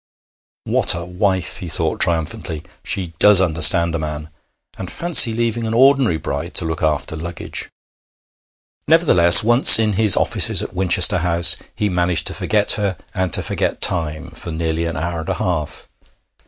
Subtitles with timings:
[0.63, 2.63] 'What a wife!' he thought triumphantly.
[2.83, 4.31] 'She does understand a man!
[4.79, 7.69] And fancy leaving any ordinary bride to look after luggage!'
[8.87, 13.43] Nevertheless, once in his offices at Winchester House, he managed to forget her, and to
[13.43, 15.87] forget time, for nearly an hour and a half.